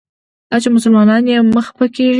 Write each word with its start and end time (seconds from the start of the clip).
دا 0.49 0.57
چې 0.63 0.69
مسلمان 0.75 1.23
یې 1.31 1.37
مه 1.53 1.61
خپه 1.67 1.85
کیږه. 1.93 2.09